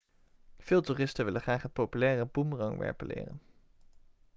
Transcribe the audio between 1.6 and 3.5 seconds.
het populaire boemerangwerpen leren